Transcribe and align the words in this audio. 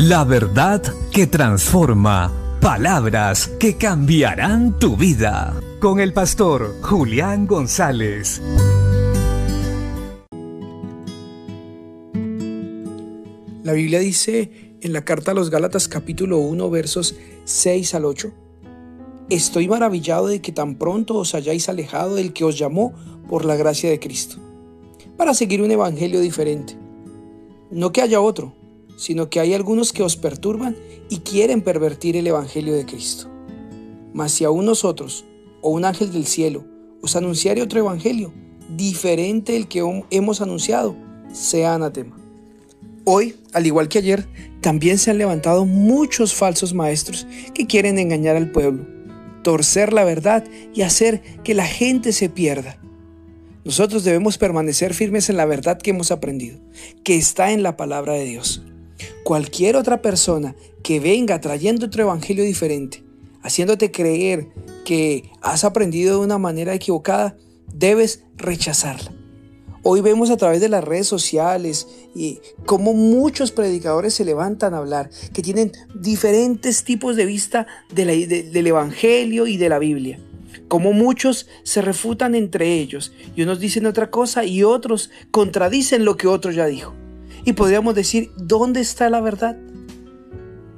La 0.00 0.22
verdad 0.22 0.80
que 1.10 1.26
transforma. 1.26 2.32
Palabras 2.60 3.48
que 3.58 3.76
cambiarán 3.76 4.78
tu 4.78 4.96
vida. 4.96 5.60
Con 5.80 5.98
el 5.98 6.12
pastor 6.12 6.76
Julián 6.82 7.48
González. 7.48 8.40
La 13.64 13.72
Biblia 13.72 13.98
dice 13.98 14.76
en 14.80 14.92
la 14.92 15.04
carta 15.04 15.32
a 15.32 15.34
los 15.34 15.50
Gálatas 15.50 15.88
capítulo 15.88 16.38
1 16.38 16.70
versos 16.70 17.16
6 17.42 17.92
al 17.96 18.04
8. 18.04 18.32
Estoy 19.30 19.66
maravillado 19.66 20.28
de 20.28 20.40
que 20.40 20.52
tan 20.52 20.76
pronto 20.76 21.16
os 21.16 21.34
hayáis 21.34 21.68
alejado 21.68 22.14
del 22.14 22.32
que 22.32 22.44
os 22.44 22.56
llamó 22.56 22.94
por 23.28 23.44
la 23.44 23.56
gracia 23.56 23.90
de 23.90 23.98
Cristo, 23.98 24.36
para 25.16 25.34
seguir 25.34 25.60
un 25.60 25.72
evangelio 25.72 26.20
diferente. 26.20 26.76
No 27.72 27.90
que 27.90 28.00
haya 28.00 28.20
otro, 28.20 28.54
sino 28.98 29.30
que 29.30 29.40
hay 29.40 29.54
algunos 29.54 29.94
que 29.94 30.02
os 30.02 30.16
perturban 30.16 30.76
y 31.08 31.20
quieren 31.20 31.62
pervertir 31.62 32.18
el 32.18 32.26
evangelio 32.26 32.74
de 32.74 32.84
Cristo. 32.84 33.30
Mas 34.12 34.32
si 34.32 34.44
aún 34.44 34.66
nosotros, 34.66 35.24
o 35.62 35.70
un 35.70 35.86
ángel 35.86 36.12
del 36.12 36.26
cielo, 36.26 36.66
os 37.00 37.16
anunciare 37.16 37.62
otro 37.62 37.78
evangelio, 37.78 38.34
diferente 38.76 39.52
del 39.54 39.68
que 39.68 39.82
hemos 40.10 40.42
anunciado, 40.42 40.94
sea 41.32 41.74
anatema. 41.74 42.18
Hoy, 43.04 43.36
al 43.54 43.66
igual 43.66 43.88
que 43.88 43.98
ayer, 43.98 44.28
también 44.60 44.98
se 44.98 45.10
han 45.10 45.16
levantado 45.16 45.64
muchos 45.64 46.34
falsos 46.34 46.74
maestros 46.74 47.26
que 47.54 47.66
quieren 47.66 47.98
engañar 47.98 48.36
al 48.36 48.50
pueblo 48.50 48.98
torcer 49.42 49.94
la 49.94 50.04
verdad 50.04 50.44
y 50.74 50.82
hacer 50.82 51.22
que 51.42 51.54
la 51.54 51.66
gente 51.66 52.12
se 52.12 52.28
pierda. 52.28 52.78
Nosotros 53.64 54.04
debemos 54.04 54.36
permanecer 54.36 54.92
firmes 54.92 55.30
en 55.30 55.38
la 55.38 55.46
verdad 55.46 55.78
que 55.78 55.90
hemos 55.90 56.10
aprendido, 56.10 56.58
que 57.02 57.16
está 57.16 57.52
en 57.52 57.62
la 57.62 57.74
palabra 57.74 58.12
de 58.12 58.24
Dios. 58.24 58.62
Cualquier 59.24 59.76
otra 59.76 60.02
persona 60.02 60.54
que 60.82 61.00
venga 61.00 61.40
trayendo 61.40 61.86
otro 61.86 62.02
evangelio 62.02 62.44
diferente, 62.44 63.04
haciéndote 63.42 63.90
creer 63.90 64.48
que 64.84 65.30
has 65.42 65.64
aprendido 65.64 66.18
de 66.18 66.24
una 66.24 66.38
manera 66.38 66.74
equivocada, 66.74 67.36
debes 67.72 68.24
rechazarla. 68.36 69.12
Hoy 69.82 70.00
vemos 70.00 70.30
a 70.30 70.36
través 70.36 70.60
de 70.60 70.68
las 70.68 70.84
redes 70.84 71.06
sociales 71.06 71.86
y 72.14 72.40
cómo 72.66 72.94
muchos 72.94 73.52
predicadores 73.52 74.12
se 74.12 74.24
levantan 74.24 74.74
a 74.74 74.78
hablar, 74.78 75.08
que 75.32 75.40
tienen 75.40 75.72
diferentes 75.94 76.84
tipos 76.84 77.16
de 77.16 77.26
vista 77.26 77.66
del 77.94 78.66
Evangelio 78.66 79.46
y 79.46 79.56
de 79.56 79.68
la 79.68 79.78
Biblia. 79.78 80.18
Como 80.66 80.92
muchos 80.92 81.46
se 81.62 81.80
refutan 81.80 82.34
entre 82.34 82.74
ellos 82.74 83.12
y 83.36 83.42
unos 83.42 83.60
dicen 83.60 83.86
otra 83.86 84.10
cosa 84.10 84.44
y 84.44 84.64
otros 84.64 85.10
contradicen 85.30 86.04
lo 86.04 86.16
que 86.16 86.26
otro 86.26 86.50
ya 86.50 86.66
dijo. 86.66 86.94
Y 87.48 87.54
podríamos 87.54 87.94
decir, 87.94 88.30
¿dónde 88.36 88.82
está 88.82 89.08
la 89.08 89.22
verdad? 89.22 89.56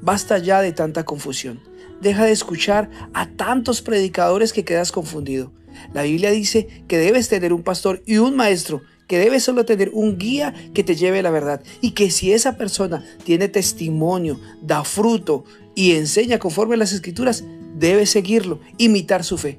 Basta 0.00 0.38
ya 0.38 0.62
de 0.62 0.70
tanta 0.70 1.02
confusión. 1.02 1.58
Deja 2.00 2.24
de 2.24 2.30
escuchar 2.30 2.88
a 3.14 3.28
tantos 3.30 3.82
predicadores 3.82 4.52
que 4.52 4.64
quedas 4.64 4.92
confundido. 4.92 5.50
La 5.92 6.04
Biblia 6.04 6.30
dice 6.30 6.68
que 6.86 6.98
debes 6.98 7.28
tener 7.28 7.52
un 7.52 7.64
pastor 7.64 8.00
y 8.06 8.18
un 8.18 8.36
maestro, 8.36 8.80
que 9.08 9.18
debes 9.18 9.42
solo 9.42 9.64
tener 9.64 9.90
un 9.92 10.18
guía 10.18 10.54
que 10.72 10.84
te 10.84 10.94
lleve 10.94 11.20
la 11.20 11.32
verdad 11.32 11.64
y 11.80 11.94
que 11.94 12.12
si 12.12 12.32
esa 12.32 12.56
persona 12.56 13.04
tiene 13.24 13.48
testimonio, 13.48 14.38
da 14.62 14.84
fruto 14.84 15.42
y 15.74 15.96
enseña 15.96 16.38
conforme 16.38 16.76
a 16.76 16.78
las 16.78 16.92
escrituras, 16.92 17.42
debes 17.74 18.10
seguirlo, 18.10 18.60
imitar 18.78 19.24
su 19.24 19.36
fe. 19.36 19.58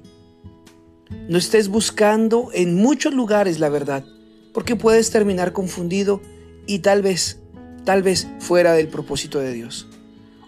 No 1.28 1.38
estés 1.38 1.68
buscando 1.68 2.50
en 2.54 2.76
muchos 2.76 3.14
lugares 3.14 3.60
la 3.60 3.68
verdad, 3.68 4.06
porque 4.54 4.78
puedes 4.78 5.12
terminar 5.12 5.52
confundido 5.52 6.22
y 6.68 6.80
tal 6.80 7.02
vez, 7.02 7.40
tal 7.84 8.04
vez 8.04 8.28
fuera 8.40 8.74
del 8.74 8.88
propósito 8.88 9.40
de 9.40 9.54
Dios. 9.54 9.88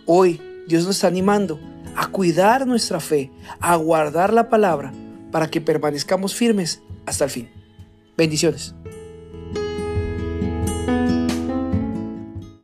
Hoy 0.06 0.42
Dios 0.68 0.86
nos 0.86 0.96
está 0.96 1.08
animando 1.08 1.60
a 1.96 2.08
cuidar 2.08 2.68
nuestra 2.68 3.00
fe, 3.00 3.32
a 3.60 3.76
guardar 3.76 4.34
la 4.34 4.50
palabra, 4.50 4.94
para 5.32 5.50
que 5.50 5.62
permanezcamos 5.62 6.36
firmes 6.36 6.82
hasta 7.06 7.26
el 7.26 7.30
fin. 7.30 7.50
Bendiciones. 8.18 8.76